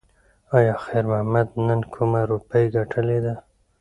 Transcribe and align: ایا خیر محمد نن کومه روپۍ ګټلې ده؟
ایا 0.57 0.75
خیر 0.85 1.03
محمد 1.11 1.47
نن 1.67 1.81
کومه 1.93 2.21
روپۍ 2.31 2.65
ګټلې 2.75 3.19
ده؟ 3.25 3.33